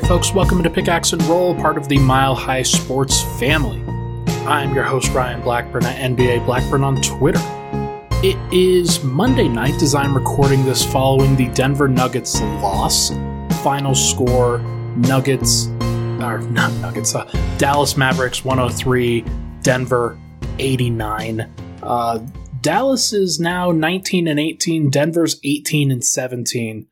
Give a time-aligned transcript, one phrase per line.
[0.00, 3.82] right, folks, welcome to Pickaxe and Roll, part of the Mile High Sports family.
[4.44, 7.40] I'm your host, Ryan Blackburn at NBA Blackburn on Twitter.
[8.22, 13.10] It is Monday night as I'm recording this following the Denver Nuggets loss.
[13.62, 14.58] Final score
[14.96, 15.68] Nuggets,
[16.20, 17.24] or not Nuggets, uh,
[17.56, 19.24] Dallas Mavericks 103,
[19.62, 20.18] Denver
[20.58, 21.50] 89.
[21.82, 22.18] Uh,
[22.60, 26.86] Dallas is now 19 and 18, Denver's 18 and 17.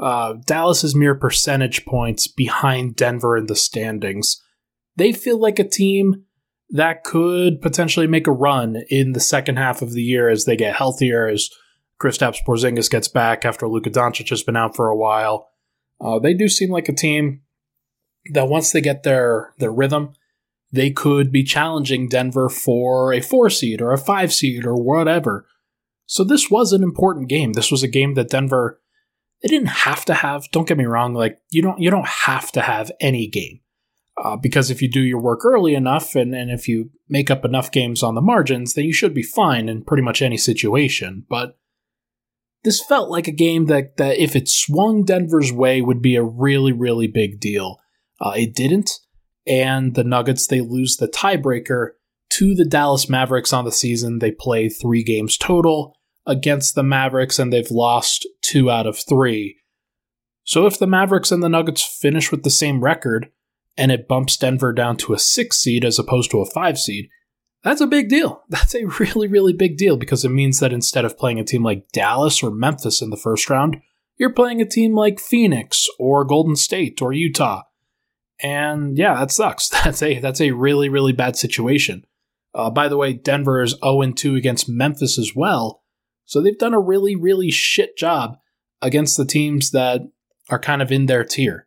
[0.00, 4.42] Uh, Dallas is mere percentage points behind Denver in the standings.
[4.96, 6.24] They feel like a team
[6.70, 10.56] that could potentially make a run in the second half of the year as they
[10.56, 11.50] get healthier, as
[12.00, 15.50] Kristaps Porzingis gets back after Luka Doncic has been out for a while.
[16.00, 17.42] Uh, they do seem like a team
[18.32, 20.14] that once they get their their rhythm,
[20.72, 25.46] they could be challenging Denver for a four seed or a five seed or whatever.
[26.06, 27.52] So this was an important game.
[27.52, 28.80] This was a game that Denver
[29.42, 30.50] they didn't have to have.
[30.50, 31.14] Don't get me wrong.
[31.14, 33.60] Like you don't you don't have to have any game
[34.22, 37.44] uh, because if you do your work early enough and and if you make up
[37.44, 41.24] enough games on the margins, then you should be fine in pretty much any situation.
[41.28, 41.56] But
[42.62, 46.22] this felt like a game that that if it swung Denver's way would be a
[46.22, 47.78] really really big deal.
[48.20, 48.90] Uh, it didn't,
[49.46, 51.92] and the Nuggets they lose the tiebreaker
[52.30, 54.18] to the Dallas Mavericks on the season.
[54.18, 55.96] They play three games total
[56.30, 59.56] against the Mavericks, and they've lost two out of three.
[60.44, 63.30] So if the Mavericks and the Nuggets finish with the same record,
[63.76, 67.08] and it bumps Denver down to a six seed as opposed to a five seed,
[67.62, 68.42] that's a big deal.
[68.48, 71.62] That's a really, really big deal because it means that instead of playing a team
[71.62, 73.76] like Dallas or Memphis in the first round,
[74.16, 77.62] you're playing a team like Phoenix or Golden State or Utah.
[78.42, 79.68] And yeah, that sucks.
[79.84, 82.04] That's a that's a really, really bad situation.
[82.54, 85.82] Uh, by the way, Denver is 0 2 against Memphis as well.
[86.30, 88.38] So they've done a really, really shit job
[88.80, 90.02] against the teams that
[90.48, 91.66] are kind of in their tier.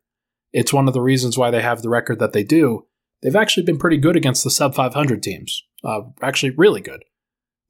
[0.53, 2.87] It's one of the reasons why they have the record that they do.
[3.21, 5.63] They've actually been pretty good against the sub 500 teams.
[5.83, 7.03] Uh, actually, really good.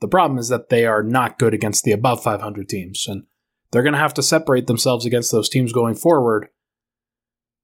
[0.02, 3.24] The problem is that they are not good against the above 500 teams, and
[3.72, 6.50] they're going to have to separate themselves against those teams going forward.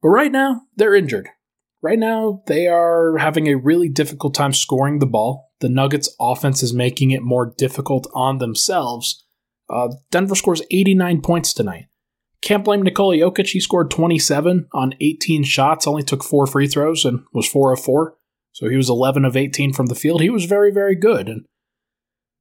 [0.02, 1.30] But right now, they're injured.
[1.84, 6.64] Right now, they are having a really difficult time scoring the ball the Nuggets offense
[6.64, 9.26] is making it more difficult on themselves.
[9.70, 11.86] Uh, Denver scores 89 points tonight.
[12.42, 13.48] Can't blame Nikola Jokic.
[13.48, 17.82] He scored 27 on 18 shots, only took four free throws, and was 4 of
[17.82, 18.16] 4.
[18.54, 20.22] So he was 11 of 18 from the field.
[20.22, 21.28] He was very, very good.
[21.28, 21.46] And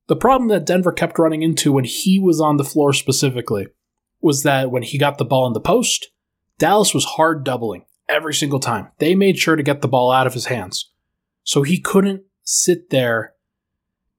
[0.07, 3.69] the problem that Denver kept running into when he was on the floor specifically
[4.21, 6.09] was that when he got the ball in the post,
[6.59, 8.89] Dallas was hard doubling every single time.
[8.99, 10.91] They made sure to get the ball out of his hands.
[11.45, 13.35] So he couldn't sit there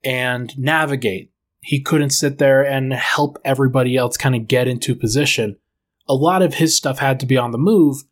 [0.04, 1.32] and navigate.
[1.62, 5.58] He couldn't sit there and help everybody else kind of get into position.
[6.08, 8.04] A lot of his stuff had to be on the move,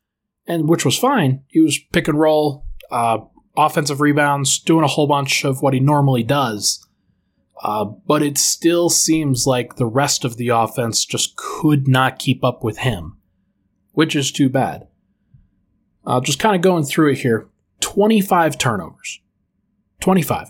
[0.47, 1.43] and which was fine.
[1.47, 3.19] He was pick and roll, uh,
[3.55, 6.83] offensive rebounds, doing a whole bunch of what he normally does.
[7.61, 12.43] Uh, but it still seems like the rest of the offense just could not keep
[12.43, 13.17] up with him,
[13.93, 14.87] which is too bad.
[16.05, 17.49] Uh, just kind of going through it here
[17.81, 19.21] 25 turnovers.
[20.01, 20.49] 25.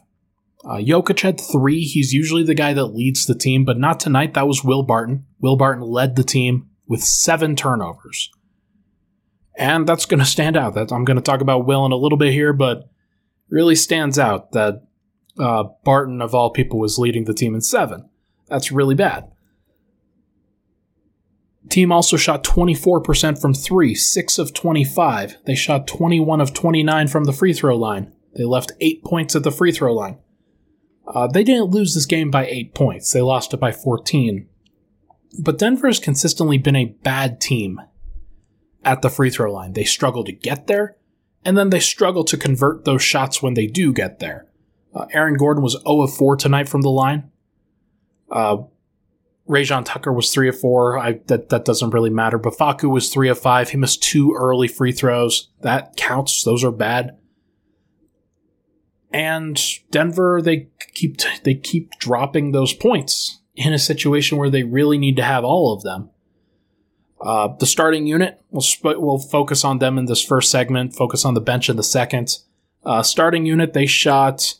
[0.65, 1.81] Uh, Jokic had three.
[1.81, 4.33] He's usually the guy that leads the team, but not tonight.
[4.33, 5.25] That was Will Barton.
[5.39, 8.29] Will Barton led the team with seven turnovers.
[9.57, 10.73] And that's going to stand out.
[10.73, 12.89] That I'm going to talk about Will in a little bit here, but
[13.49, 14.83] really stands out that
[15.39, 18.09] uh, Barton, of all people, was leading the team in seven.
[18.47, 19.31] That's really bad.
[21.69, 25.37] Team also shot 24% from three, 6 of 25.
[25.45, 28.13] They shot 21 of 29 from the free throw line.
[28.37, 30.19] They left eight points at the free throw line.
[31.07, 34.47] Uh, they didn't lose this game by eight points, they lost it by 14.
[35.39, 37.81] But Denver has consistently been a bad team
[38.83, 39.73] at the free throw line.
[39.73, 40.97] They struggle to get there,
[41.43, 44.47] and then they struggle to convert those shots when they do get there.
[44.93, 47.29] Uh, Aaron Gordon was 0 of 4 tonight from the line.
[48.31, 48.57] Uh,
[49.47, 50.99] Rayjon Tucker was 3 of 4.
[50.99, 52.37] I, that, that doesn't really matter.
[52.37, 53.69] But Facu was 3 of 5.
[53.69, 55.49] He missed two early free throws.
[55.61, 56.43] That counts.
[56.43, 57.17] Those are bad
[59.11, 59.59] and
[59.91, 65.15] Denver they keep they keep dropping those points in a situation where they really need
[65.17, 66.09] to have all of them.
[67.19, 71.25] Uh, the starting unit, we'll, sp- we'll focus on them in this first segment, focus
[71.25, 72.37] on the bench in the second.
[72.85, 74.53] Uh, starting unit, they shot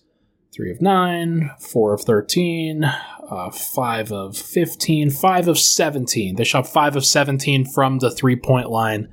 [0.55, 6.35] 3 of 9, 4 of 13, uh, 5 of 15, 5 of 17.
[6.35, 9.09] They shot 5 of 17 from the three point line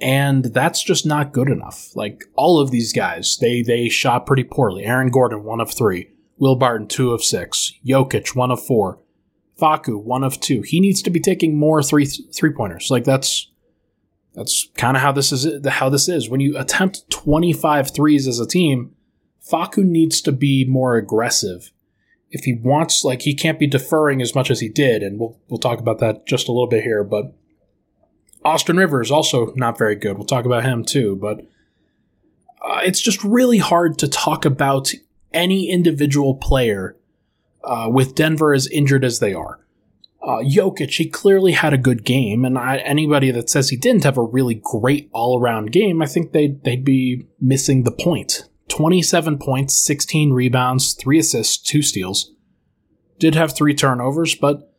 [0.00, 1.94] and that's just not good enough.
[1.94, 4.84] Like all of these guys, they they shot pretty poorly.
[4.84, 6.10] Aaron Gordon, one of three.
[6.36, 7.72] Will Barton, two of six.
[7.86, 8.98] Jokic, one of four.
[9.60, 10.62] Facu, one of two.
[10.62, 12.90] He needs to be taking more three three pointers.
[12.90, 13.50] Like that's
[14.34, 16.28] That's kind of how this is how this is.
[16.28, 18.94] When you attempt 25 threes as a team,
[19.48, 21.70] Facu needs to be more aggressive.
[22.30, 25.38] If he wants like he can't be deferring as much as he did and we'll
[25.48, 27.32] we'll talk about that just a little bit here, but
[28.44, 30.16] Austin Rivers also not very good.
[30.16, 31.40] We'll talk about him too, but
[32.62, 34.92] uh, it's just really hard to talk about
[35.32, 36.96] any individual player
[37.62, 39.60] uh, with Denver as injured as they are.
[40.22, 44.04] Uh, Jokic, he clearly had a good game, and I, anybody that says he didn't
[44.04, 48.48] have a really great all around game, I think they'd, they'd be missing the point.
[48.68, 52.32] 27 points, 16 rebounds, 3 assists, 2 steals.
[53.18, 54.73] Did have 3 turnovers, but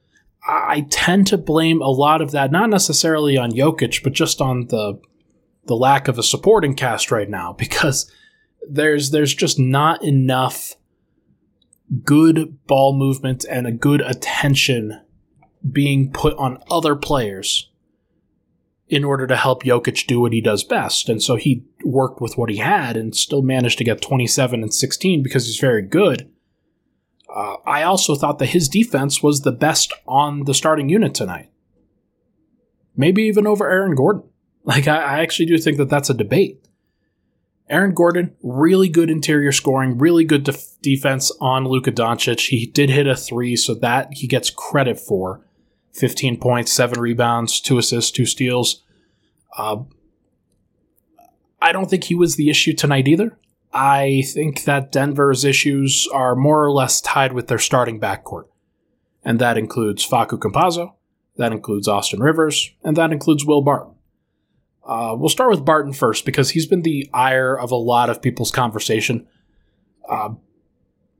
[0.47, 4.67] I tend to blame a lot of that, not necessarily on Jokic, but just on
[4.67, 4.99] the
[5.65, 8.11] the lack of a supporting cast right now, because
[8.69, 10.75] there's there's just not enough
[12.03, 15.01] good ball movement and a good attention
[15.71, 17.69] being put on other players
[18.87, 21.09] in order to help Jokic do what he does best.
[21.09, 24.73] And so he worked with what he had and still managed to get 27 and
[24.73, 26.29] 16 because he's very good.
[27.35, 31.49] Uh, I also thought that his defense was the best on the starting unit tonight.
[32.95, 34.23] Maybe even over Aaron Gordon.
[34.67, 36.67] Like, I, I actually do think that that's a debate.
[37.69, 42.47] Aaron Gordon, really good interior scoring, really good def- defense on Luka Doncic.
[42.47, 45.45] He did hit a three, so that he gets credit for.
[45.93, 48.81] 15 points, seven rebounds, two assists, two steals.
[49.55, 49.83] Uh,
[51.61, 53.37] I don't think he was the issue tonight either.
[53.75, 58.45] I think that Denver's issues are more or less tied with their starting backcourt.
[59.21, 60.93] And that includes Facu Campazzo,
[61.35, 63.95] that includes Austin Rivers, and that includes Will Barton.
[64.87, 68.21] Uh, we'll start with Barton first because he's been the ire of a lot of
[68.21, 69.27] people's conversation.
[70.07, 70.35] Uh,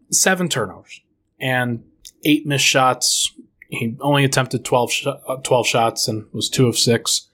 [0.10, 1.02] seven turnovers
[1.42, 1.84] and
[2.24, 3.34] eight missed shots,
[3.68, 7.28] he only attempted 12, sh- uh, 12 shots and was two of six.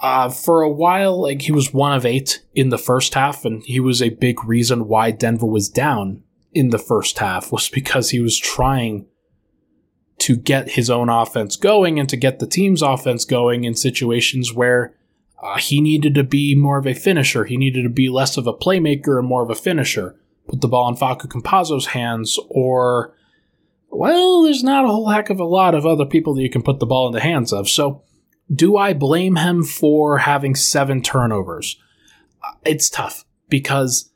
[0.00, 3.62] Uh, for a while, like he was one of eight in the first half, and
[3.64, 8.10] he was a big reason why Denver was down in the first half was because
[8.10, 9.06] he was trying
[10.18, 14.52] to get his own offense going and to get the team's offense going in situations
[14.52, 14.94] where
[15.42, 17.44] uh, he needed to be more of a finisher.
[17.44, 20.16] He needed to be less of a playmaker and more of a finisher.
[20.48, 23.14] Put the ball in Facu Campazzo's hands or
[23.92, 26.62] well, there's not a whole heck of a lot of other people that you can
[26.62, 27.68] put the ball in the hands of.
[27.68, 28.02] So,
[28.52, 31.80] do I blame him for having seven turnovers?
[32.64, 34.10] It's tough because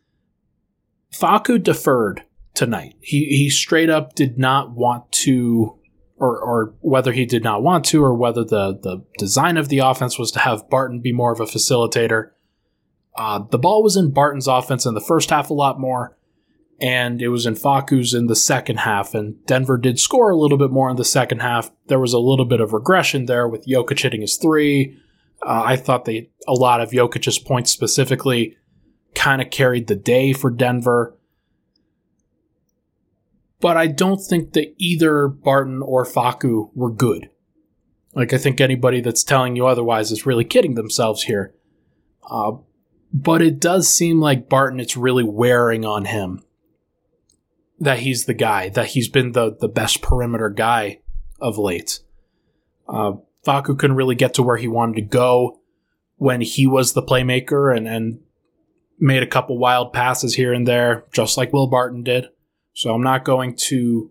[1.13, 2.97] Facu deferred tonight.
[3.01, 5.79] He he straight up did not want to,
[6.17, 9.79] or or whether he did not want to, or whether the the design of the
[9.79, 12.31] offense was to have Barton be more of a facilitator.
[13.17, 16.17] Uh, the ball was in Barton's offense in the first half a lot more
[16.81, 19.15] and it was in Facu's in the second half.
[19.15, 21.71] And Denver did score a little bit more in the second half.
[21.87, 24.99] There was a little bit of regression there with Jokic hitting his three.
[25.45, 28.57] Uh, I thought they a lot of Jokic's points specifically
[29.15, 31.17] kind of carried the day for Denver.
[33.61, 37.31] But I don't think that either Barton or Facu were good.
[38.15, 41.55] Like I think anybody that's telling you otherwise is really kidding themselves here.
[42.29, 42.53] Uh,
[43.13, 46.43] but it does seem like Barton, it's really wearing on him
[47.79, 51.01] that he's the guy, that he's been the, the best perimeter guy
[51.41, 52.01] of late.
[52.89, 53.15] Uh,
[53.47, 55.61] Facu couldn't really get to where he wanted to go
[56.17, 58.21] when he was the playmaker and, and
[58.99, 62.29] made a couple wild passes here and there, just like Will Barton did.
[62.73, 64.11] So I'm not going to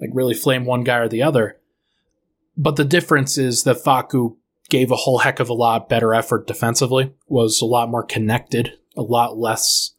[0.00, 1.58] like really flame one guy or the other.
[2.56, 4.36] But the difference is that Facu
[4.68, 8.72] gave a whole heck of a lot better effort defensively, was a lot more connected,
[8.96, 9.91] a lot less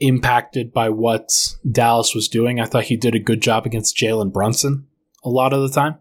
[0.00, 1.30] impacted by what
[1.70, 2.60] Dallas was doing.
[2.60, 4.86] I thought he did a good job against Jalen Brunson
[5.24, 5.96] a lot of the time.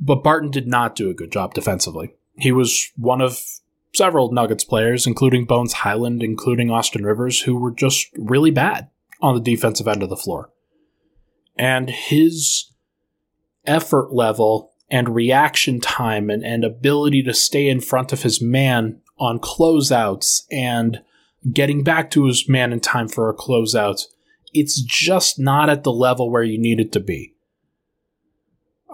[0.00, 2.14] But Barton did not do a good job defensively.
[2.36, 3.40] He was one of
[3.94, 8.88] several Nuggets players, including Bones Hyland, including Austin Rivers, who were just really bad
[9.20, 10.50] on the defensive end of the floor.
[11.56, 12.72] And his
[13.66, 19.00] effort level and reaction time and, and ability to stay in front of his man
[19.18, 21.00] on closeouts and
[21.50, 24.04] getting back to his man in time for a closeout,
[24.52, 27.34] it's just not at the level where you need it to be.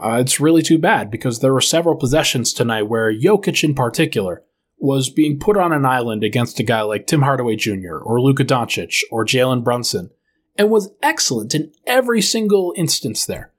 [0.01, 4.45] Uh, it's really too bad because there were several possessions tonight where Jokic, in particular,
[4.79, 7.97] was being put on an island against a guy like Tim Hardaway Jr.
[7.97, 10.11] or Luka Doncic or Jalen Brunson
[10.57, 13.53] and was excellent in every single instance there.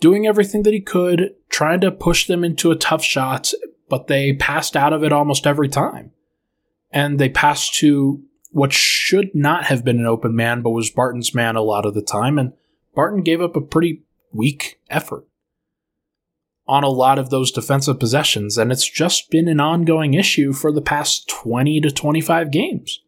[0.00, 3.52] Doing everything that he could, trying to push them into a tough shot,
[3.90, 6.12] but they passed out of it almost every time
[6.92, 11.34] and they passed to what should not have been an open man, but was Barton's
[11.34, 12.52] man a lot of the time, and
[12.94, 15.24] Barton gave up a pretty weak effort.
[16.66, 20.70] on a lot of those defensive possessions, and it's just been an ongoing issue for
[20.70, 23.00] the past 20 to 25 games.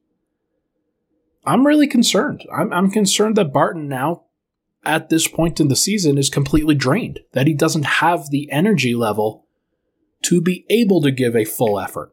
[1.45, 2.45] I'm really concerned.
[2.53, 4.25] I'm, I'm concerned that Barton now,
[4.85, 8.97] at this point in the season, is completely drained, that he doesn't have the energy
[8.97, 9.47] level
[10.23, 12.13] to be able to give a full effort.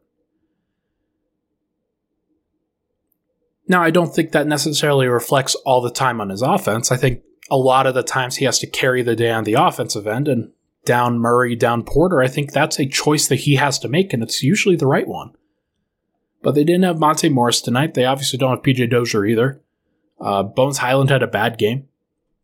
[3.70, 6.90] Now, I don't think that necessarily reflects all the time on his offense.
[6.90, 7.22] I think
[7.52, 10.26] a lot of the times he has to carry the day on the offensive end
[10.26, 10.50] and
[10.84, 12.20] down Murray, down Porter.
[12.20, 15.06] I think that's a choice that he has to make, and it's usually the right
[15.06, 15.34] one.
[16.42, 17.94] But they didn't have Monte Morris tonight.
[17.94, 19.62] They obviously don't have PJ Dozier either.
[20.20, 21.86] Uh, Bones Hyland had a bad game,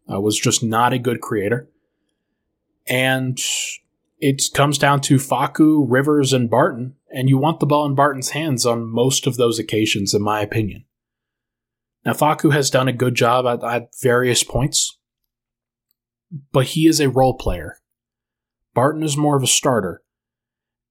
[0.08, 1.68] uh, was just not a good creator.
[2.86, 3.36] And
[4.20, 8.30] it comes down to Facu, Rivers, and Barton, and you want the ball in Barton's
[8.30, 10.84] hands on most of those occasions, in my opinion.
[12.06, 14.96] Now, Facu has done a good job at, at various points,
[16.52, 17.78] but he is a role player.
[18.74, 20.02] Barton is more of a starter.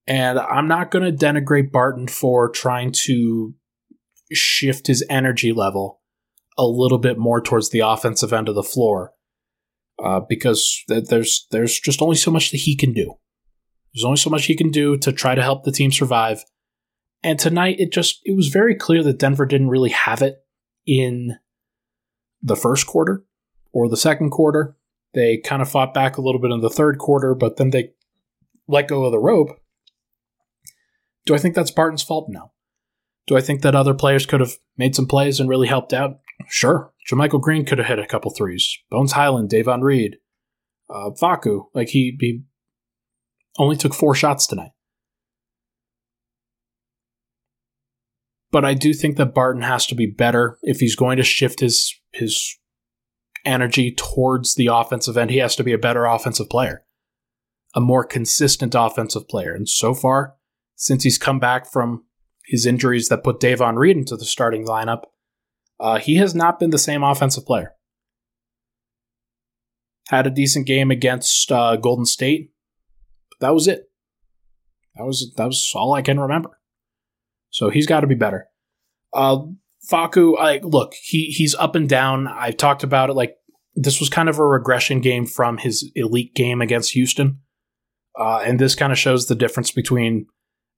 [0.05, 3.55] And I'm not going to denigrate Barton for trying to
[4.33, 6.01] shift his energy level
[6.57, 9.13] a little bit more towards the offensive end of the floor
[10.03, 13.13] uh, because there's there's just only so much that he can do.
[13.93, 16.43] There's only so much he can do to try to help the team survive.
[17.23, 20.44] And tonight, it just it was very clear that Denver didn't really have it
[20.85, 21.37] in
[22.41, 23.25] the first quarter
[23.71, 24.77] or the second quarter.
[25.13, 27.91] They kind of fought back a little bit in the third quarter, but then they
[28.67, 29.59] let go of the rope.
[31.25, 32.27] Do I think that's Barton's fault?
[32.29, 32.51] No.
[33.27, 36.19] Do I think that other players could have made some plays and really helped out?
[36.47, 36.91] Sure.
[37.09, 38.77] JaMychal Green could have hit a couple threes.
[38.89, 40.17] Bones Hyland, Davon Reed,
[40.89, 42.43] uh, Facu, like he, he
[43.57, 44.71] only took four shots tonight.
[48.55, 51.59] But I do think that Barton has to be better if he's going to shift
[51.59, 52.57] his his
[53.43, 55.29] energy towards the offensive end.
[55.29, 56.85] He has to be a better offensive player,
[57.75, 59.53] a more consistent offensive player.
[59.53, 60.35] And so far,
[60.77, 62.05] since he's come back from
[62.45, 65.01] his injuries that put Davon Reed into the starting lineup,
[65.77, 67.73] uh, he has not been the same offensive player.
[70.07, 72.53] Had a decent game against uh, Golden State.
[73.31, 73.89] But that was it.
[74.95, 76.57] That was that was all I can remember.
[77.55, 78.49] So he's got to be better.
[79.13, 79.43] Uh,
[79.89, 82.27] Facu, I look, he he's up and down.
[82.27, 83.13] I've talked about it.
[83.13, 83.37] Like
[83.75, 87.39] this was kind of a regression game from his elite game against Houston,
[88.19, 90.25] uh, and this kind of shows the difference between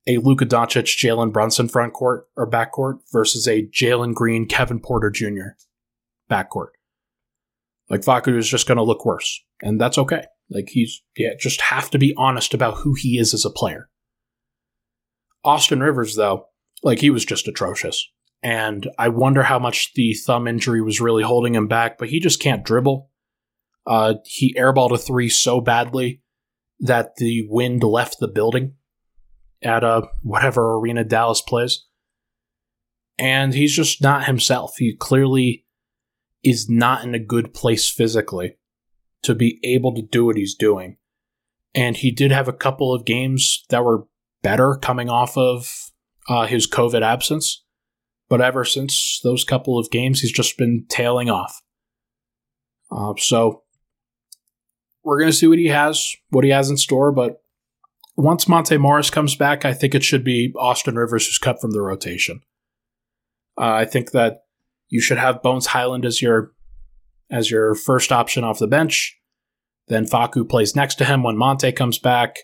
[0.05, 5.09] a Luka Doncic, Jalen Brunson front court or backcourt versus a Jalen Green, Kevin Porter
[5.09, 5.55] Jr.
[6.29, 6.73] backcourt.
[7.89, 10.25] Like Facu is just going to look worse, and that's okay.
[10.51, 13.89] Like he's yeah, just have to be honest about who he is as a player.
[15.43, 16.45] Austin Rivers, though,
[16.83, 18.07] like he was just atrocious.
[18.43, 22.19] And I wonder how much the thumb injury was really holding him back, but he
[22.19, 23.09] just can't dribble.
[23.85, 26.21] Uh, he airballed a three so badly
[26.79, 28.73] that the wind left the building
[29.63, 31.85] at a uh, whatever arena Dallas plays.
[33.17, 34.75] And he's just not himself.
[34.77, 35.65] He clearly
[36.43, 38.57] is not in a good place physically
[39.23, 40.97] to be able to do what he's doing.
[41.73, 44.05] And he did have a couple of games that were
[44.43, 45.91] better coming off of
[46.27, 47.63] uh, his COVID absence,
[48.29, 51.61] but ever since those couple of games, he's just been tailing off.
[52.91, 53.63] Uh, so
[55.03, 57.11] we're going to see what he has, what he has in store.
[57.11, 57.41] But
[58.15, 61.71] once Monte Morris comes back, I think it should be Austin Rivers who's cut from
[61.71, 62.41] the rotation.
[63.57, 64.41] Uh, I think that
[64.89, 66.51] you should have Bones Hyland as your
[67.29, 69.17] as your first option off the bench.
[69.87, 72.37] Then Facu plays next to him when Monte comes back.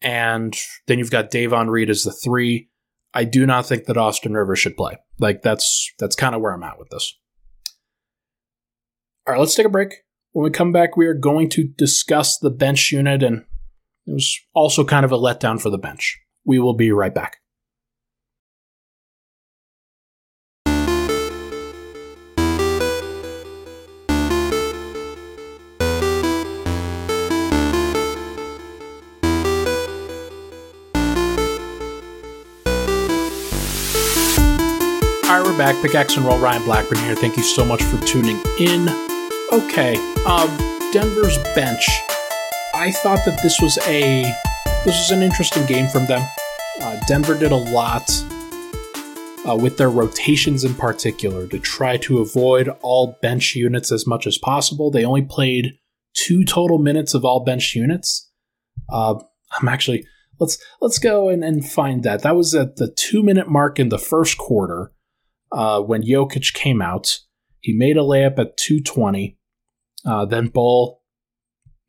[0.00, 0.56] And
[0.86, 2.68] then you've got Davon Reed as the three.
[3.14, 4.96] I do not think that Austin Rivers should play.
[5.18, 7.14] Like that's that's kind of where I'm at with this.
[9.26, 9.94] All right, let's take a break.
[10.32, 13.44] When we come back, we are going to discuss the bench unit, and
[14.06, 16.18] it was also kind of a letdown for the bench.
[16.44, 17.36] We will be right back.
[35.32, 35.80] All right, we're back.
[35.80, 36.38] Pickaxe and Roll.
[36.38, 37.14] Ryan Blackburn here.
[37.14, 38.86] Thank you so much for tuning in.
[39.50, 39.96] Okay,
[40.26, 40.54] um,
[40.92, 41.88] Denver's bench.
[42.74, 44.24] I thought that this was a
[44.84, 46.22] this was an interesting game from them.
[46.82, 48.10] Uh, Denver did a lot
[49.48, 54.26] uh, with their rotations in particular to try to avoid all bench units as much
[54.26, 54.90] as possible.
[54.90, 55.78] They only played
[56.12, 58.30] two total minutes of all bench units.
[58.90, 59.14] Uh,
[59.58, 60.04] I'm actually
[60.38, 62.20] let's let's go and, and find that.
[62.20, 64.92] That was at the two minute mark in the first quarter
[65.52, 67.18] uh, when Jokic came out.
[67.60, 69.38] He made a layup at 220.
[70.04, 71.02] Uh, then Bol,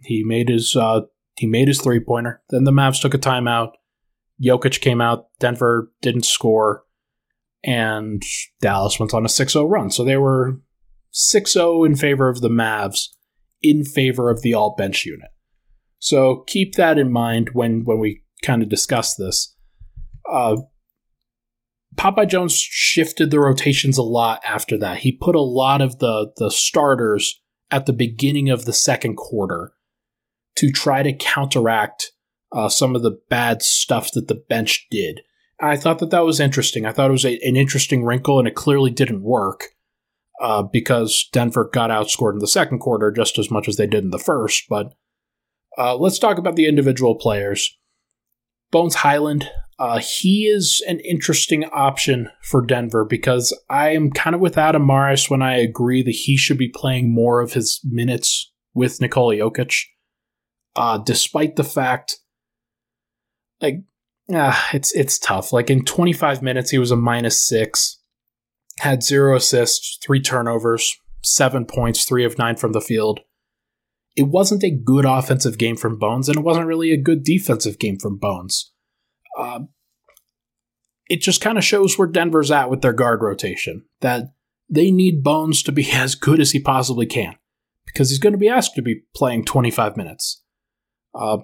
[0.02, 1.02] he made his uh,
[1.36, 2.42] he made his three pointer.
[2.50, 3.72] Then the Mavs took a timeout.
[4.44, 5.28] Jokic came out.
[5.40, 6.84] Denver didn't score.
[7.64, 8.22] And
[8.62, 9.90] Dallas went on a 6 0 run.
[9.90, 10.60] So they were
[11.12, 13.08] 6 0 in favor of the Mavs,
[13.62, 15.30] in favor of the all bench unit.
[16.00, 19.56] So keep that in mind when, when we kind of discuss this.
[20.30, 20.58] Uh,
[21.96, 25.00] Popeye Jones shifted the rotations a lot after that.
[25.00, 29.74] He put a lot of the, the starters at the beginning of the second quarter
[30.56, 32.12] to try to counteract
[32.52, 35.22] uh, some of the bad stuff that the bench did.
[35.60, 36.86] I thought that that was interesting.
[36.86, 39.70] I thought it was a, an interesting wrinkle, and it clearly didn't work
[40.42, 44.04] uh, because Denver got outscored in the second quarter just as much as they did
[44.04, 44.66] in the first.
[44.70, 44.94] But
[45.78, 47.78] uh, let's talk about the individual players.
[48.72, 49.50] Bones Hyland,
[49.84, 54.88] uh, he is an interesting option for Denver because I am kind of with Adam
[54.88, 59.36] Mares when I agree that he should be playing more of his minutes with Nikola
[59.36, 59.84] Jokic,
[60.78, 62.20] uh, despite the fact,
[63.60, 63.84] like,
[64.34, 65.52] uh, it's it's tough.
[65.52, 68.00] Like in 25 minutes, he was a minus six,
[68.80, 73.20] had zero assists, three turnovers, seven points, three of nine from the field.
[74.16, 77.80] It wasn't a good offensive game from Bones, and it wasn't really a good defensive
[77.80, 78.73] game from Bones.
[79.38, 79.62] Uh,
[81.10, 83.86] it just kind of shows where Denver's at with their guard rotation.
[84.02, 84.34] That
[84.70, 87.36] they need Bones to be as good as he possibly can
[87.86, 90.42] because he's going to be asked to be playing 25 minutes.
[91.14, 91.40] Uh,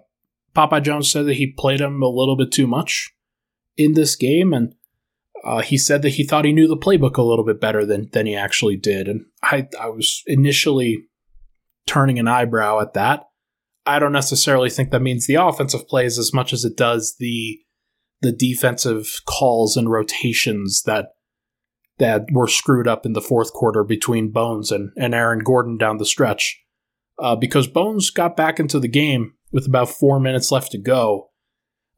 [0.55, 3.11] Popeye Jones said that he played him a little bit too much
[3.77, 4.73] in this game, and
[5.43, 8.09] uh, he said that he thought he knew the playbook a little bit better than
[8.11, 9.07] than he actually did.
[9.07, 11.05] And I, I was initially
[11.85, 13.25] turning an eyebrow at that.
[13.85, 17.59] I don't necessarily think that means the offensive plays as much as it does the
[18.21, 21.09] the defensive calls and rotations that
[21.99, 25.97] that were screwed up in the fourth quarter between Bones and, and Aaron Gordon down
[25.97, 26.57] the stretch.
[27.21, 31.31] Uh, because Bones got back into the game with about four minutes left to go,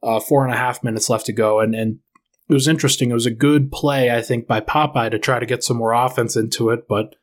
[0.02, 2.00] uh, four and a half minutes left to go, and, and
[2.48, 3.10] it was interesting.
[3.10, 5.92] It was a good play, I think, by Popeye to try to get some more
[5.92, 7.14] offense into it, but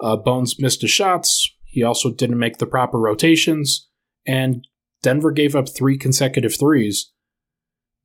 [0.00, 1.46] uh, Bones missed his shots.
[1.66, 3.90] He also didn't make the proper rotations,
[4.26, 4.66] and
[5.02, 7.12] Denver gave up three consecutive threes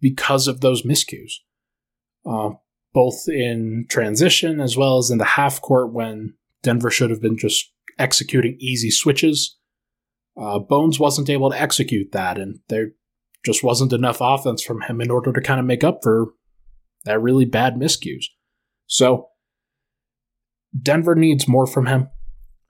[0.01, 1.33] because of those miscues,
[2.25, 2.49] uh,
[2.93, 6.33] both in transition as well as in the half court when
[6.63, 9.57] Denver should have been just executing easy switches.
[10.39, 12.91] Uh, Bones wasn't able to execute that, and there
[13.45, 16.33] just wasn't enough offense from him in order to kind of make up for
[17.05, 18.25] that really bad miscues.
[18.87, 19.29] So,
[20.79, 22.09] Denver needs more from him.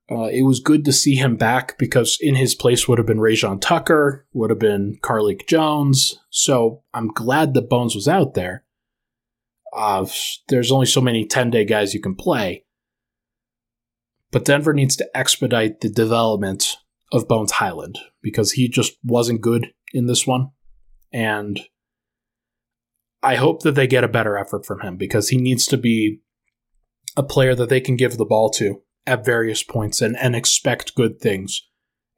[0.10, 3.20] Uh, it was good to see him back because in his place would have been
[3.20, 6.20] Rayjon Tucker, would have been Carlik Jones.
[6.30, 8.66] So I'm glad that Bones was out there.
[9.74, 10.06] Uh,
[10.50, 12.66] there's only so many 10 day guys you can play.
[14.32, 16.78] But Denver needs to expedite the development
[17.12, 20.52] of Bones Hyland because he just wasn't good in this one.
[21.14, 21.60] And
[23.24, 26.22] I hope that they get a better effort from him because he needs to be
[27.16, 30.96] a player that they can give the ball to at various points and, and expect
[30.96, 31.68] good things.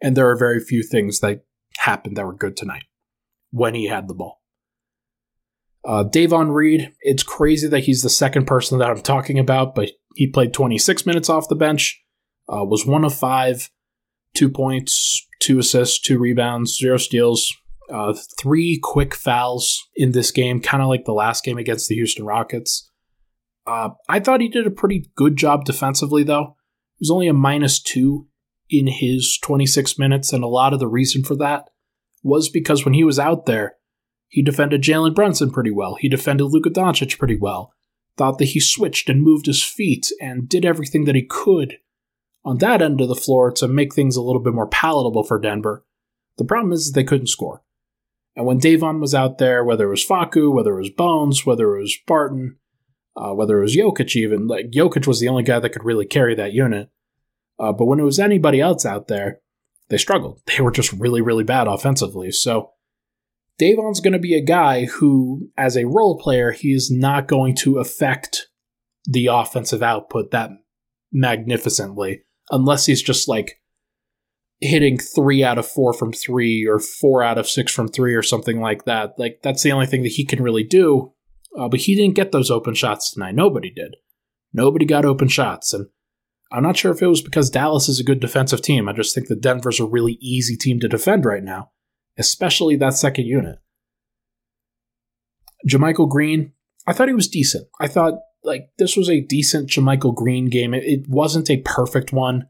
[0.02, 1.46] And there are very few things that
[1.78, 2.84] happened that were good tonight
[3.52, 4.42] when he had the ball.
[5.86, 9.92] Uh, Davon Reed, it's crazy that he's the second person that I'm talking about, but
[10.16, 12.02] he played 26 minutes off the bench,
[12.48, 13.70] uh, was one of five,
[14.34, 17.54] two points, two assists, two rebounds, zero steals,
[17.92, 21.96] uh, three quick fouls in this game, kind of like the last game against the
[21.96, 22.90] Houston Rockets.
[23.68, 26.56] Uh, I thought he did a pretty good job defensively, though
[27.04, 28.28] was only a minus two
[28.70, 31.70] in his 26 minutes, and a lot of the reason for that
[32.24, 33.76] was because when he was out there,
[34.30, 35.98] he defended Jalen Brunson pretty well.
[36.00, 37.74] He defended Luka Doncic pretty well.
[38.16, 41.74] Thought that he switched and moved his feet and did everything that he could
[42.46, 45.40] on that end of the floor to make things a little bit more palatable for
[45.40, 45.86] Denver.
[46.38, 47.64] The problem is they couldn't score.
[48.34, 51.76] And when Davon was out there, whether it was Facu, whether it was Bones, whether
[51.76, 52.60] it was Barton,
[53.16, 56.06] uh, whether it was Jokic even, like Jokic was the only guy that could really
[56.06, 56.90] carry that unit.
[57.60, 59.40] Uh, but when it was anybody else out there,
[59.90, 60.42] they struggled.
[60.46, 62.32] They were just really, really bad offensively.
[62.32, 62.72] So
[63.60, 67.56] Davon's going to be a guy who, as a role player, he is not going
[67.58, 68.48] to affect
[69.06, 70.50] the offensive output that
[71.12, 73.60] magnificently unless he's just like
[74.60, 78.24] hitting three out of four from three or four out of six from three or
[78.24, 79.14] something like that.
[79.20, 81.14] Like, that's the only thing that he can really do.
[81.58, 83.36] Uh, but he didn't get those open shots tonight.
[83.36, 83.96] Nobody did.
[84.54, 85.74] Nobody got open shots.
[85.74, 85.88] And
[86.52, 88.88] I'm not sure if it was because Dallas is a good defensive team.
[88.88, 91.72] I just think that Denver's a really easy team to defend right now,
[92.18, 93.60] especially that second unit.
[95.68, 96.54] JaMychal Green,
[96.86, 97.68] I thought he was decent.
[97.80, 100.74] I thought like this was a decent JaMychal Green game.
[100.74, 102.48] It, it wasn't a perfect one.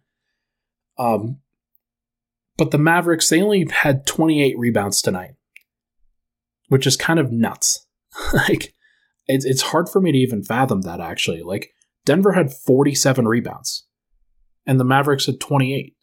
[0.98, 1.40] Um,
[2.58, 5.36] But the Mavericks, they only had 28 rebounds tonight,
[6.68, 7.86] which is kind of nuts.
[8.34, 8.74] like,
[9.28, 11.42] it's, it's hard for me to even fathom that, actually.
[11.42, 11.72] Like,
[12.06, 13.88] Denver had 47 rebounds,
[14.66, 15.96] and the Mavericks had 28.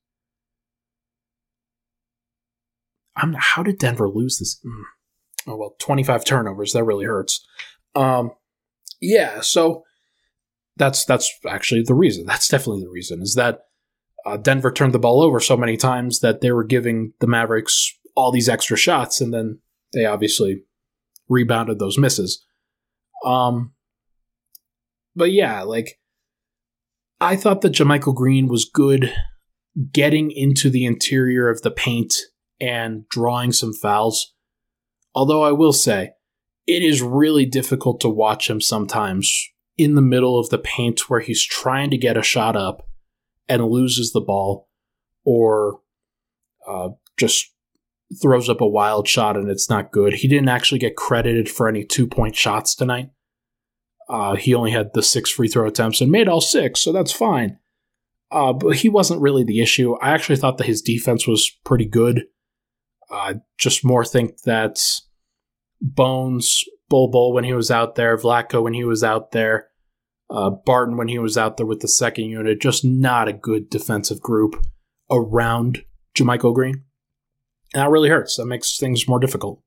[3.16, 4.60] I'm, how did Denver lose this?
[4.64, 4.82] Mm.
[5.46, 6.72] Oh, well, 25 turnovers.
[6.72, 7.46] That really hurts.
[7.94, 8.32] Um,
[9.00, 9.84] yeah, so
[10.76, 12.26] that's that's actually the reason.
[12.26, 13.60] That's definitely the reason is that
[14.26, 17.92] uh, Denver turned the ball over so many times that they were giving the Mavericks
[18.14, 19.60] all these extra shots, and then
[19.92, 20.62] they obviously
[21.28, 22.44] rebounded those misses.
[23.24, 23.72] Um,
[25.14, 25.98] but yeah, like
[27.20, 29.12] I thought that JaMychal Green was good
[29.92, 32.14] getting into the interior of the paint
[32.60, 34.34] and drawing some fouls.
[35.14, 36.12] Although I will say,
[36.66, 39.32] it is really difficult to watch him sometimes
[39.76, 42.86] in the middle of the paint where he's trying to get a shot up
[43.48, 44.68] and loses the ball
[45.24, 45.80] or
[46.68, 47.49] uh, just
[48.20, 50.14] throws up a wild shot and it's not good.
[50.14, 53.10] He didn't actually get credited for any two point shots tonight.
[54.08, 57.12] Uh, he only had the six free throw attempts and made all six, so that's
[57.12, 57.58] fine.
[58.32, 59.94] Uh, but he wasn't really the issue.
[60.00, 62.24] I actually thought that his defense was pretty good.
[63.10, 64.80] I just more think that
[65.80, 69.68] Bones, Bol Bol when he was out there, Vlatko when he was out there,
[70.28, 73.68] uh, Barton when he was out there with the second unit, just not a good
[73.68, 74.56] defensive group
[75.10, 75.84] around
[76.16, 76.84] JaMychal Green.
[77.74, 78.36] And that really hurts.
[78.36, 79.62] That makes things more difficult.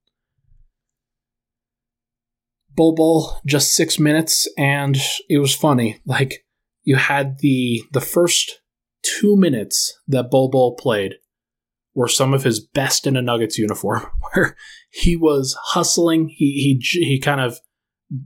[2.76, 4.98] Bol Bol, just six minutes, and
[5.30, 6.00] it was funny.
[6.06, 6.46] Like
[6.84, 8.62] you had the the first
[9.04, 11.16] two minutes that Bol Bol played
[11.94, 14.58] were some of his best in a Nuggets uniform, where
[14.90, 16.30] he was hustling.
[16.30, 17.60] He he he kind of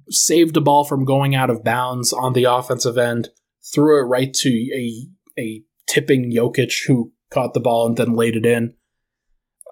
[0.09, 3.29] saved a ball from going out of bounds on the offensive end,
[3.73, 5.07] threw it right to a
[5.39, 8.75] a tipping Jokic who caught the ball and then laid it in.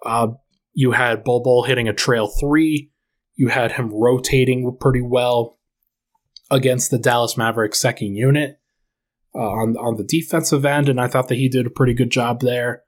[0.05, 0.27] Uh,
[0.73, 2.91] you had Bol Bol hitting a trail three.
[3.35, 5.57] You had him rotating pretty well
[6.51, 8.59] against the Dallas Mavericks second unit
[9.33, 12.11] uh, on on the defensive end, and I thought that he did a pretty good
[12.11, 12.83] job there.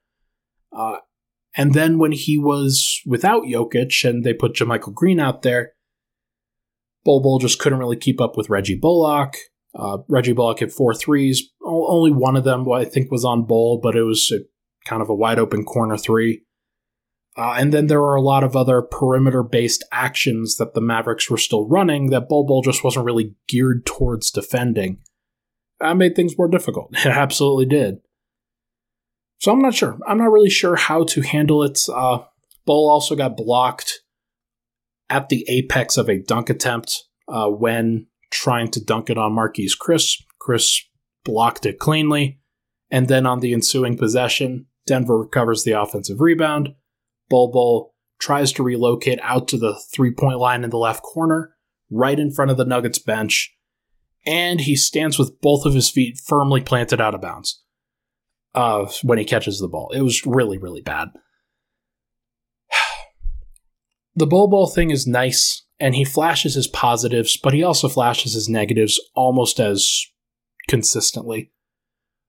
[0.71, 0.97] Uh,
[1.55, 5.71] and then when he was without Jokic and they put JaMychal Green out there,
[7.03, 9.35] Bol Bol just couldn't really keep up with Reggie Bullock.
[9.73, 11.49] Uh, Reggie Bullock hit four threes.
[11.63, 14.39] Only one of them, I think, was on Bol, but it was a,
[14.87, 16.43] kind of a wide open corner three.
[17.37, 21.29] Uh, and then there were a lot of other perimeter based actions that the Mavericks
[21.29, 24.97] were still running that Bol Bol just wasn't really geared towards defending.
[25.79, 26.89] That made things more difficult.
[26.93, 27.99] It absolutely did.
[29.39, 29.99] So I'm not sure.
[30.07, 31.79] I'm not really sure how to handle it.
[31.93, 32.23] Uh,
[32.65, 34.01] Bol also got blocked
[35.09, 39.77] at the apex of a dunk attempt uh, when trying to dunk it on Marquese
[39.79, 40.23] Chriss.
[40.41, 40.81] Chriss
[41.23, 42.39] blocked it cleanly.
[42.89, 46.73] And then on the ensuing possession, Denver recovers the offensive rebound.
[47.29, 51.55] Bol tries to relocate out to the three point line in the left corner,
[51.89, 53.55] right in front of the Nuggets bench,
[54.25, 57.63] and he stands with both of his feet firmly planted out of bounds
[58.55, 59.91] uh, when he catches the ball.
[59.93, 61.09] It was really, really bad.
[64.15, 68.49] the Bol thing is nice, and he flashes his positives, but he also flashes his
[68.49, 70.05] negatives almost as
[70.67, 71.51] consistently.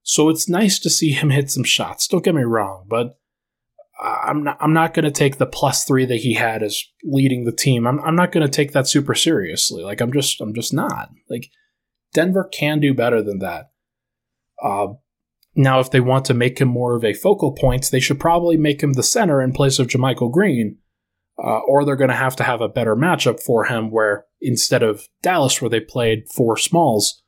[0.02, 2.06] So it's nice to see him hit some shots.
[2.06, 3.18] Don't get me wrong, but
[4.00, 4.58] I'm not.
[4.61, 7.87] I'm not going to take the plus three that he had as leading the team.
[7.87, 8.00] I'm.
[8.00, 9.82] I'm not going to take that super seriously.
[9.82, 10.40] Like I'm just.
[10.40, 11.11] I'm just not.
[11.28, 11.50] Like
[12.14, 13.70] Denver can do better than that.
[14.62, 14.88] Uh,
[15.54, 18.56] now, if they want to make him more of a focal point, they should probably
[18.56, 20.78] make him the center in place of JaMychal Green,
[21.42, 24.84] uh, or they're going to have to have a better matchup for him where instead
[24.84, 27.22] of Dallas, where they played four smalls,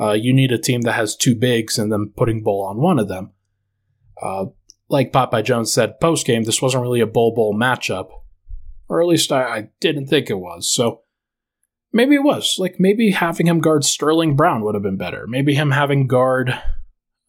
[0.00, 2.98] uh, you need a team that has two bigs and then putting Bol on one
[2.98, 3.32] of them.
[4.22, 4.46] Uh,
[4.88, 8.08] like Popeye Jones said post game, this wasn't really a Bol Bol matchup,
[8.88, 10.72] or at least I, I didn't think it was.
[10.72, 11.02] So
[11.92, 12.56] maybe it was.
[12.58, 15.26] Like maybe having him guard Sterling Brown would have been better.
[15.26, 16.58] Maybe him having guard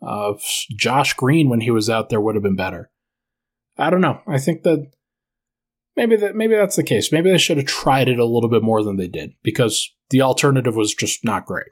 [0.02, 0.34] uh,
[0.78, 2.90] Josh Green when he was out there would have been better.
[3.78, 4.22] I don't know.
[4.28, 4.92] I think that
[5.96, 7.12] maybe that maybe that's the case.
[7.12, 10.22] Maybe they should have tried it a little bit more than they did because the
[10.22, 11.68] alternative was just not great.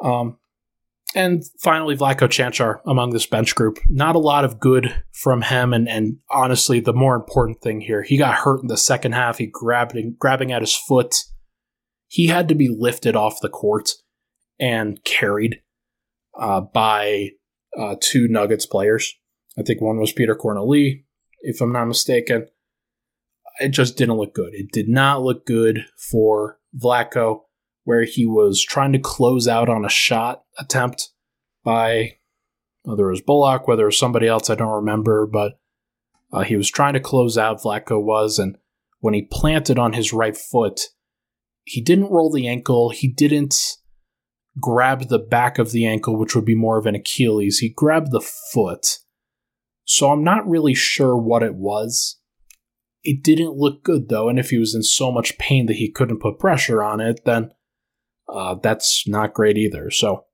[0.00, 0.38] Um,
[1.14, 3.78] and finally, Vlatko Čančar among this bench group.
[3.88, 8.02] Not a lot of good from him, and, and honestly, the more important thing here,
[8.02, 9.38] he got hurt in the second half.
[9.38, 11.14] He grabbed grabbing at his foot.
[12.08, 13.90] He had to be lifted off the court
[14.58, 15.60] and carried
[16.38, 17.30] uh, by
[17.78, 19.14] uh, two Nuggets players.
[19.58, 21.04] I think one was Petr Cornelie,
[21.40, 22.48] if I'm not mistaken.
[23.60, 24.50] It just didn't look good.
[24.52, 27.42] It did not look good for Vlaco,
[27.84, 31.10] where he was trying to close out on a shot attempt
[31.64, 32.18] by
[32.82, 35.58] whether it was Bullock, whether it was somebody else, I don't remember, but
[36.32, 38.58] uh, he was trying to close out, Vlatko was, and
[39.00, 40.80] when he planted on his right foot,
[41.64, 42.90] he didn't roll the ankle.
[42.90, 43.78] He didn't
[44.60, 47.58] grab the back of the ankle, which would be more of an Achilles.
[47.58, 48.98] He grabbed the foot.
[49.84, 52.18] So I'm not really sure what it was.
[53.02, 55.90] It didn't look good though, and if he was in so much pain that he
[55.90, 57.52] couldn't put pressure on it, then
[58.28, 59.90] uh, that's not great either.
[59.90, 60.24] So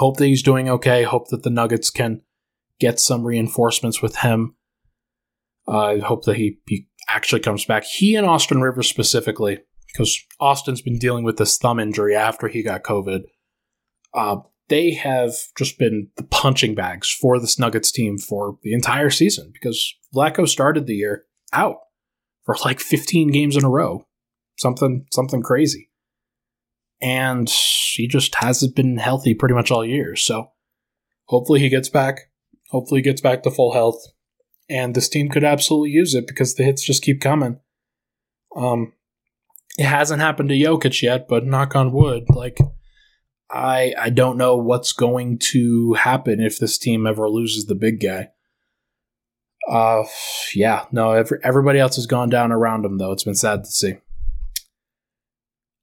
[0.00, 1.02] hope that he's doing okay.
[1.02, 2.22] Hope that the Nuggets can
[2.80, 4.56] get some reinforcements with him.
[5.68, 7.84] I uh, hope that he, he actually comes back.
[7.84, 12.62] He and Austin Rivers specifically, because Austin's been dealing with this thumb injury after he
[12.62, 13.24] got COVID.
[14.14, 14.36] Uh,
[14.68, 19.50] they have just been the punching bags for this Nuggets team for the entire season
[19.52, 21.76] because Vlatko started the year out
[22.44, 24.06] for like 15 games in a row.
[24.58, 25.89] Something something crazy.
[27.02, 30.16] And he just hasn't been healthy pretty much all year.
[30.16, 30.50] So
[31.26, 32.30] hopefully he gets back.
[32.70, 34.02] Hopefully he gets back to full health.
[34.68, 37.60] And this team could absolutely use it because the hits just keep coming.
[38.54, 38.92] Um
[39.78, 42.58] it hasn't happened to Jokic yet, but knock on wood, like
[43.50, 48.00] I I don't know what's going to happen if this team ever loses the big
[48.00, 48.30] guy.
[49.68, 50.04] Uh,
[50.54, 53.12] yeah, no, every, everybody else has gone down around him though.
[53.12, 53.94] It's been sad to see.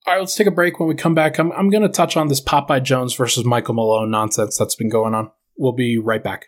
[0.08, 0.80] All right, let's take a break.
[0.80, 3.74] When we come back, I'm I'm going to touch on this Popeye Jones versus Michael
[3.74, 5.32] Malone nonsense that's been going on.
[5.58, 6.46] We'll be right back.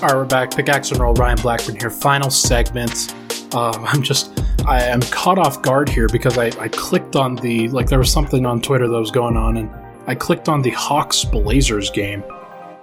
[0.00, 0.54] All right, we're back.
[0.54, 1.14] Pickaxe and roll.
[1.14, 1.90] Ryan Blackburn here.
[1.90, 3.12] Final segment.
[3.52, 7.68] Um, I'm just, I am caught off guard here because I, I clicked on the,
[7.70, 9.68] like, there was something on Twitter that was going on, and
[10.06, 12.22] I clicked on the Hawks Blazers game.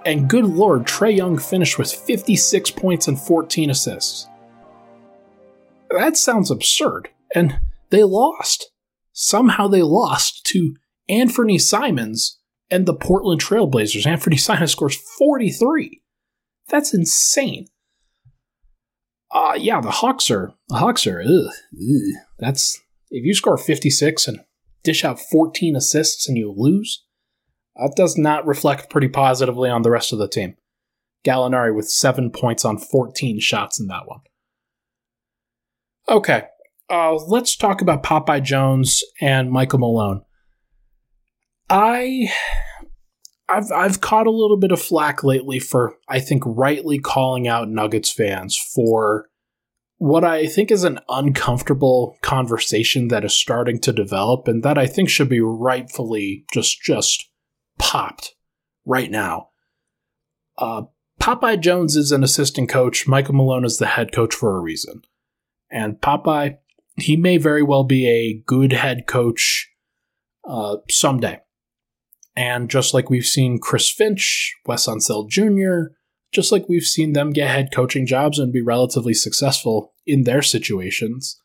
[0.04, 4.28] And good lord, Trae Young finished with 56 points and 14 assists.
[5.90, 7.08] That sounds absurd.
[7.34, 8.70] And they lost.
[9.12, 10.74] Somehow they lost to
[11.08, 12.38] Anthony Simons
[12.70, 14.06] and the Portland Trailblazers.
[14.06, 16.02] Anthony Simons scores 43.
[16.68, 17.66] That's insane.
[19.32, 22.22] Uh yeah, the Hawks are the Hawks are ugh, ugh.
[22.38, 24.40] that's if you score 56 and
[24.82, 27.04] dish out 14 assists and you lose,
[27.76, 30.56] that does not reflect pretty positively on the rest of the team.
[31.24, 34.20] Gallinari with 7 points on 14 shots in that one.
[36.08, 36.44] Okay,
[36.88, 40.22] uh, let's talk about Popeye Jones and Michael Malone.
[41.68, 42.32] I
[43.50, 47.68] I've I've caught a little bit of flack lately for I think rightly calling out
[47.68, 49.28] Nuggets fans for
[49.98, 54.86] what I think is an uncomfortable conversation that is starting to develop and that I
[54.86, 57.28] think should be rightfully just just
[57.78, 58.34] popped
[58.86, 59.48] right now.
[60.56, 60.82] Uh,
[61.20, 63.06] Popeye Jones is an assistant coach.
[63.06, 65.02] Michael Malone is the head coach for a reason.
[65.70, 66.56] And Popeye,
[66.96, 69.70] he may very well be a good head coach
[70.48, 71.40] uh, someday.
[72.40, 75.92] And just like we've seen Chris Finch, Wes Unseld Jr.,
[76.32, 80.40] just like we've seen them get head coaching jobs and be relatively successful in their
[80.40, 81.38] situations,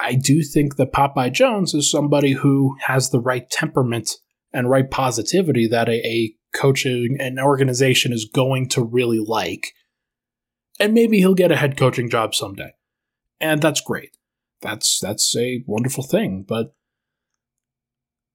[0.00, 4.12] I do think that Popeye Jones is somebody who has the right temperament
[4.50, 9.74] and right positivity that a, a coaching an organization is going to really like.
[10.80, 12.72] And maybe he'll get a head coaching job someday.
[13.42, 14.16] And that's great.
[14.62, 16.72] That's that's a wonderful thing, but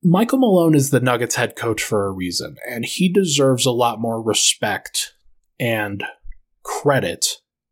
[0.03, 4.01] Michael Malone is the Nuggets head coach for a reason, and he deserves a lot
[4.01, 5.13] more respect
[5.59, 6.03] and
[6.63, 7.25] credit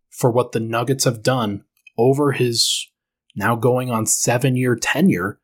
[0.10, 1.66] for what the Nuggets have done
[1.98, 2.88] over his
[3.36, 5.40] now going on seven year tenure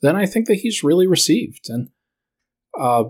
[0.00, 1.68] than I think that he's really received.
[1.68, 1.90] And
[2.78, 3.04] uh,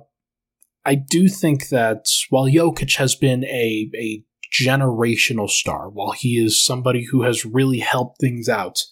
[0.84, 6.62] I do think that while Jokic has been a, a generational star, while he is
[6.62, 8.82] somebody who has really helped things out,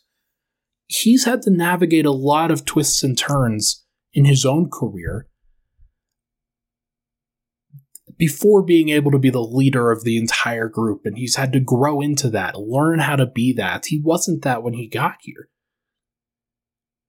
[0.86, 3.83] he's had to navigate a lot of twists and turns
[4.14, 5.28] in his own career
[8.16, 11.02] before being able to be the leader of the entire group.
[11.04, 13.86] And he's had to grow into that, learn how to be that.
[13.86, 15.48] He wasn't that when he got here.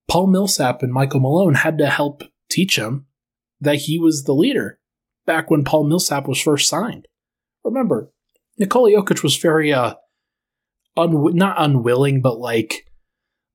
[0.08, 3.06] Paul Millsap and Michael Malone had to help teach him
[3.60, 4.80] that he was the leader
[5.26, 7.08] back when Paul Millsap was first signed.
[7.63, 8.12] Remember,
[8.58, 9.96] Nikola Jokic was very, uh,
[10.96, 12.88] un- not unwilling, but like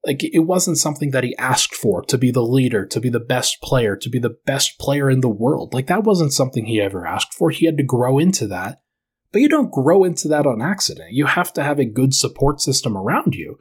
[0.04, 3.20] like it wasn't something that he asked for to be the leader, to be the
[3.20, 5.74] best player, to be the best player in the world.
[5.74, 7.50] Like that wasn't something he ever asked for.
[7.50, 8.80] He had to grow into that.
[9.32, 11.12] But you don't grow into that on accident.
[11.12, 13.58] You have to have a good support system around you.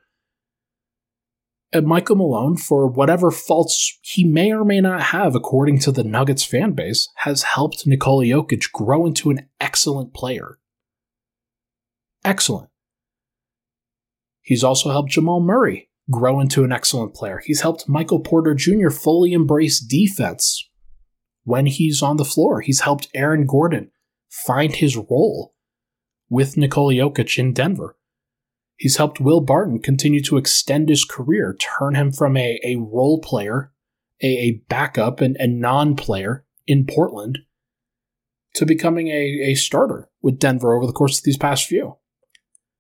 [1.72, 6.04] And Michael Malone, for whatever faults he may or may not have, according to the
[6.04, 10.58] Nuggets fan base, has helped Nikola Jokic grow into an excellent player.
[12.26, 12.70] Excellent.
[14.42, 17.42] He's also helped Jamal Murray grow into an excellent player.
[17.44, 18.90] He's helped Michael Porter Jr.
[18.90, 20.70] fully embrace defense
[21.44, 22.62] when he's on the floor.
[22.62, 23.92] He's helped Aaron Gordon
[24.30, 25.56] find his role
[26.30, 27.98] with Nikola Jokic in Denver.
[28.76, 33.20] He's helped Will Barton continue to extend his career, turn him from a, a role
[33.20, 33.74] player,
[34.24, 37.40] a, a backup, and a non player in Portland
[38.54, 41.98] to becoming a, a starter with Denver over the course of these past few.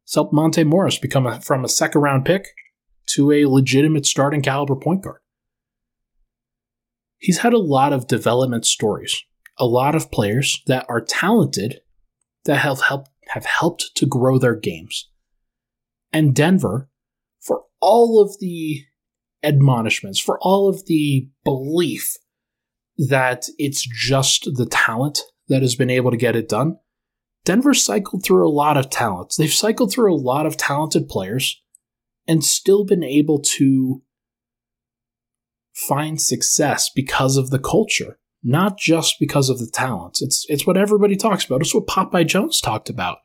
[0.06, 2.48] He's helped Monte Morris become a, from a second round pick
[3.13, 5.19] to a legitimate starting caliber point guard.
[7.17, 9.24] He's had a lot of development stories,
[9.58, 11.82] a lot of players that are talented
[12.45, 15.10] that have helped have helped to grow their games
[16.12, 16.89] and Denver
[17.39, 18.84] for all of the
[19.43, 22.15] admonishments, for all of the belief
[22.98, 26.78] that it's just the talent that has been able to get it done.
[27.45, 29.38] Denver cycled through a lot of talents.
[29.38, 31.62] They've cycled through a lot of talented players
[32.30, 34.04] and still been able to
[35.74, 40.22] find success because of the culture, not just because of the talents.
[40.22, 41.62] It's it's what everybody talks about.
[41.62, 43.18] It's what Popeye Jones talked about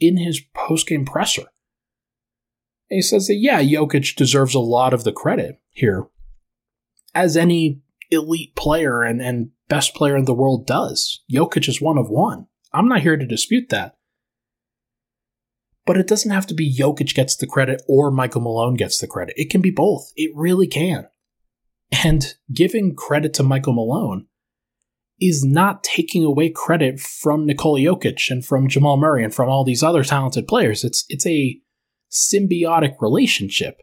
[0.00, 1.42] in his post-game presser.
[2.88, 6.06] And he says that, yeah, Jokic deserves a lot of the credit here,
[7.14, 11.22] as any elite player and, and best player in the world does.
[11.30, 12.46] Jokic is one of one.
[12.72, 13.97] I'm not here to dispute that.
[15.88, 19.06] But it doesn't have to be Jokic gets the credit or Michael Malone gets the
[19.06, 19.32] credit.
[19.38, 20.12] It can be both.
[20.16, 21.08] It really can.
[22.04, 24.26] And giving credit to Michael Malone
[25.18, 29.64] is not taking away credit from Nikola Jokic and from Jamal Murray and from all
[29.64, 30.84] these other talented players.
[30.84, 31.58] It's it's a
[32.12, 33.80] symbiotic relationship.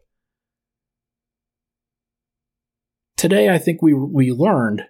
[3.17, 4.83] Today, I think we, we learned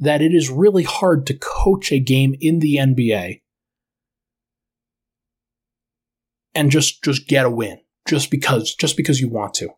[0.00, 3.41] that it is really hard to coach a game in the NBA
[6.54, 9.70] and just, just get a win just because, just because you want to.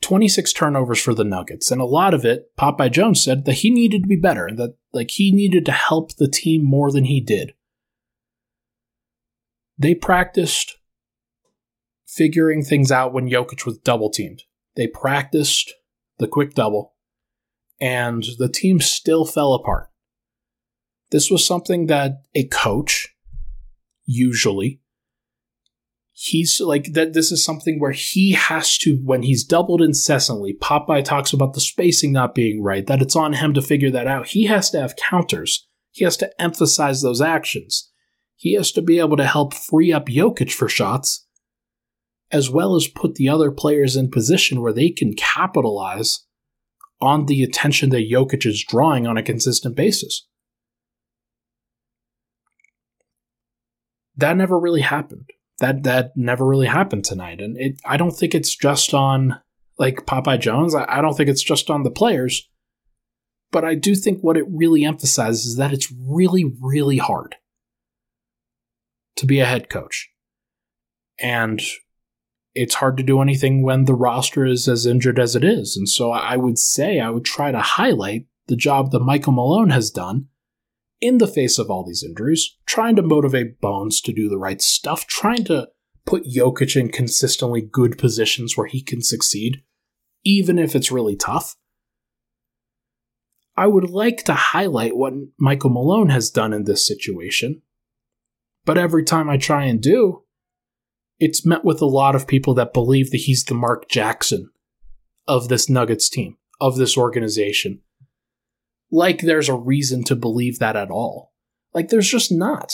[0.00, 3.70] 26 turnovers for the Nuggets, and a lot of it, Popeye Jones said that he
[3.70, 7.20] needed to be better, that like he needed to help the team more than he
[7.20, 7.52] did.
[9.76, 10.76] They practiced
[12.06, 14.42] figuring things out when Jokic was double teamed.
[14.76, 15.74] They practiced
[16.18, 16.94] the quick double,
[17.80, 19.88] and the team still fell apart.
[21.10, 23.08] This was something that a coach,
[24.04, 24.80] usually,
[26.20, 27.12] he's like that.
[27.12, 31.60] This is something where he has to, when he's doubled incessantly, Popeye talks about the
[31.60, 34.28] spacing not being right, that it's on him to figure that out.
[34.28, 37.90] He has to have counters, he has to emphasize those actions.
[38.34, 41.26] He has to be able to help free up Jokic for shots
[42.30, 46.24] as well as put the other players in position where they can capitalize
[47.00, 50.28] on the attention that Jokic is drawing on a consistent basis.
[54.16, 55.30] That never really happened.
[55.60, 57.80] That that never really happened tonight, and it.
[57.84, 59.40] I don't think it's just on
[59.78, 60.74] like Popeye Jones.
[60.74, 62.48] I, I don't think it's just on the players,
[63.50, 67.36] but I do think what it really emphasizes is that it's really, really hard
[69.16, 70.10] to be a head coach,
[71.18, 71.60] and
[72.54, 75.76] it's hard to do anything when the roster is as injured as it is.
[75.76, 79.70] And so I would say I would try to highlight the job that Michael Malone
[79.70, 80.26] has done
[81.00, 84.60] in the face of all these injuries, trying to motivate Bones to do the right
[84.60, 85.68] stuff, trying to
[86.06, 89.62] put Jokic in consistently good positions where he can succeed,
[90.24, 91.54] even if it's really tough.
[93.56, 97.62] I would like to highlight what Michael Malone has done in this situation,
[98.64, 100.22] but every time I try and do,
[101.18, 104.50] it's met with a lot of people that believe that he's the Mark Jackson
[105.26, 107.80] of this Nuggets team, of this organization.
[108.90, 111.32] Like there's a reason to believe that at all.
[111.74, 112.72] Like there's just not.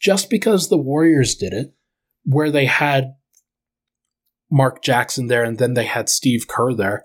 [0.00, 1.74] Just because the Warriors did it,
[2.24, 3.14] where they had
[4.50, 7.04] Mark Jackson there and then they had Steve Kerr there.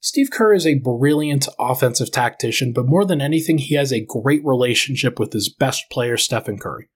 [0.00, 4.44] Steve Kerr is a brilliant offensive tactician, but more than anything, he has a great
[4.44, 6.88] relationship with his best player, Stephen Curry.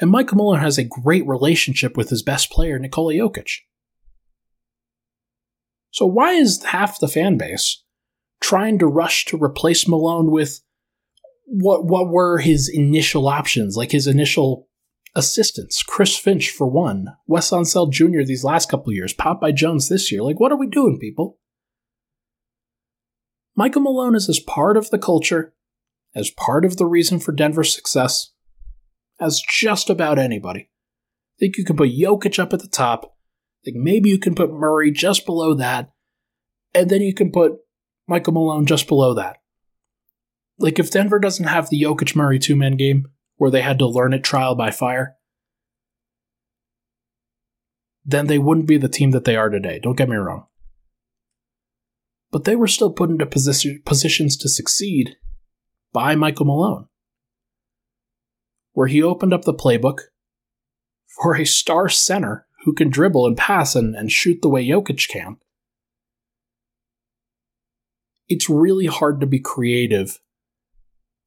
[0.00, 3.58] And Michael Malone has a great relationship with his best player, Nikola Jokic.
[5.92, 7.84] So why is half the fan base
[8.42, 10.60] trying to rush to replace Malone with
[11.46, 14.68] what what were his initial options, like his initial
[15.14, 15.82] assistants?
[15.82, 18.22] Chris Finch for one, Wes Unseld Jr.
[18.24, 20.22] these last couple years, Popeye Jones this year.
[20.22, 21.38] Like, what are we doing, people?
[23.54, 25.54] Michael Malone is as part of the culture,
[26.14, 28.32] as part of the reason for Denver's success,
[29.20, 30.70] as just about anybody.
[31.36, 33.14] I think you can put Jokic up at the top,
[33.62, 35.92] I think maybe you can put Murray just below that,
[36.74, 37.52] and then you can put
[38.12, 39.38] Michael Malone just below that.
[40.58, 43.86] Like if Denver doesn't have the Jokic Murray two man game where they had to
[43.86, 45.16] learn it trial by fire,
[48.04, 49.80] then they wouldn't be the team that they are today.
[49.82, 50.44] Don't get me wrong.
[52.30, 55.16] But they were still put into position, positions to succeed
[55.90, 56.88] by Michael Malone,
[58.72, 60.00] where he opened up the playbook
[61.06, 65.08] for a star center who can dribble and pass and, and shoot the way Jokic
[65.08, 65.38] can.
[68.32, 70.18] It's really hard to be creative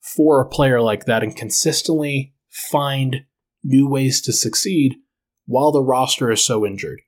[0.01, 3.25] for a player like that and consistently find
[3.63, 4.95] new ways to succeed
[5.45, 7.03] while the roster is so injured.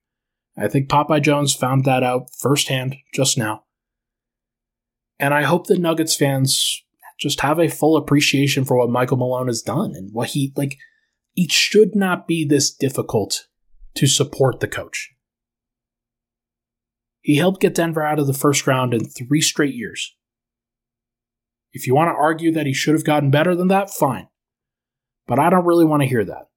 [0.56, 3.64] I think Popeye Jones found that out firsthand just now.
[5.20, 6.84] And I hope the Nuggets fans
[7.20, 10.78] just have a full appreciation for what Michael Malone has done and what he, like,
[11.36, 13.48] it should not be this difficult
[13.96, 15.10] to support the coach.
[17.28, 20.16] He helped get Denver out of the first round in three straight years.
[21.74, 24.30] If you want to argue that he should have gotten better than that, fine.
[25.28, 26.48] But I don't really want to hear that.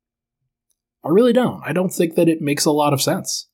[1.05, 1.61] I really don't.
[1.67, 3.49] I don't think that it makes a lot of sense.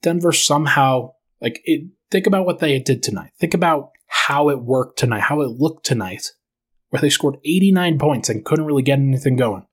[0.00, 1.12] Denver somehow,
[1.42, 3.32] like, it, think about what they did tonight.
[3.38, 6.30] Think about how it worked tonight, how it looked tonight,
[6.88, 9.66] where they scored 89 points and couldn't really get anything going.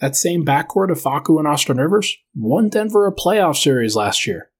[0.00, 4.50] That same backcourt of Facu and Austin Rivers won Denver a playoff series last year,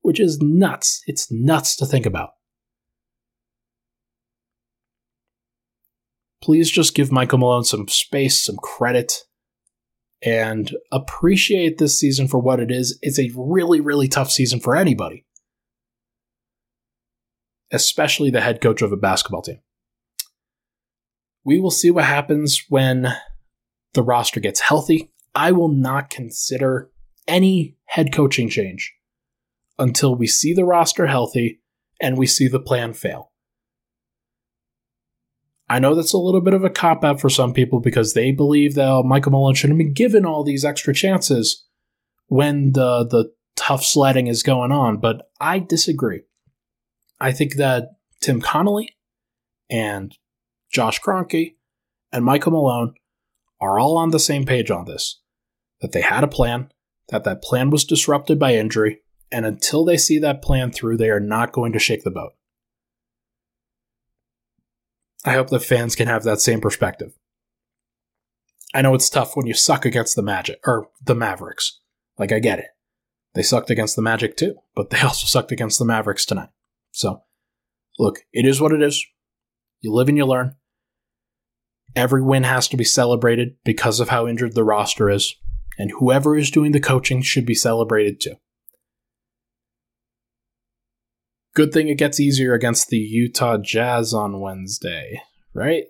[0.00, 1.02] which is nuts.
[1.06, 2.30] It's nuts to think about.
[6.48, 9.24] please just give Michael Malone some space, some credit,
[10.22, 12.98] and appreciate this season for what it is.
[13.02, 15.26] It's a really, really tough season for anybody,
[17.70, 19.60] especially the head coach of a basketball team.
[21.44, 23.14] We will see what happens when
[23.94, 25.10] the roster gets healthy.
[25.34, 26.90] I will not consider
[27.26, 28.94] any head coaching change
[29.78, 31.60] until we see the roster healthy
[32.00, 33.32] and we see the plan fail.
[35.70, 38.32] I know that's a little bit of a cop out for some people because they
[38.32, 41.66] believe that oh, Michael Malone should have been given all these extra chances
[42.28, 46.22] when the the tough sledding is going on, but I disagree.
[47.20, 48.96] I think that Tim Connolly
[49.68, 50.16] and
[50.70, 51.56] Josh Kroenke
[52.12, 52.94] and Michael Malone
[53.60, 55.20] are all on the same page on this.
[55.80, 56.70] That they had a plan,
[57.08, 59.00] that that plan was disrupted by injury,
[59.30, 62.32] and until they see that plan through, they are not going to shake the boat.
[65.24, 67.12] I hope the fans can have that same perspective.
[68.74, 71.80] I know it's tough when you suck against the Magic or the Mavericks.
[72.18, 72.68] Like I get it.
[73.34, 76.50] They sucked against the Magic too, but they also sucked against the Mavericks tonight.
[76.92, 77.22] So,
[77.98, 79.04] look, it is what it is.
[79.80, 80.56] You live and you learn.
[81.96, 85.34] Every win has to be celebrated because of how injured the roster is,
[85.78, 88.34] and whoever is doing the coaching should be celebrated too.
[91.54, 95.22] Good thing it gets easier against the Utah Jazz on Wednesday,
[95.54, 95.84] right?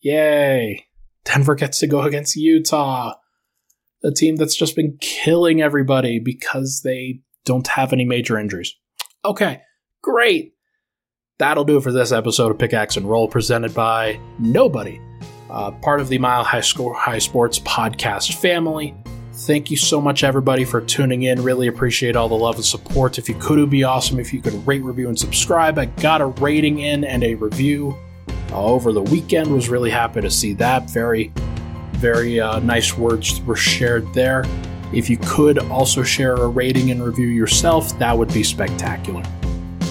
[0.00, 0.86] Yay!
[1.24, 3.14] Denver gets to go against Utah,
[4.02, 8.74] the team that's just been killing everybody because they don't have any major injuries.
[9.24, 9.60] Okay,
[10.02, 10.54] great.
[11.38, 15.00] That'll do it for this episode of Pickaxe and Roll presented by Nobody,
[15.50, 18.94] uh, part of the Mile High, Score, High Sports podcast family.
[19.32, 21.42] Thank you so much, everybody, for tuning in.
[21.42, 23.18] Really appreciate all the love and support.
[23.18, 25.78] If you could, it would be awesome if you could rate, review, and subscribe.
[25.78, 27.96] I got a rating in and a review
[28.50, 29.52] uh, over the weekend.
[29.52, 30.90] Was really happy to see that.
[30.90, 31.32] Very,
[31.92, 34.44] very uh, nice words were shared there.
[34.92, 39.22] If you could also share a rating and review yourself, that would be spectacular.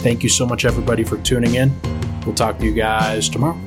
[0.01, 1.71] Thank you so much, everybody, for tuning in.
[2.25, 3.66] We'll talk to you guys tomorrow.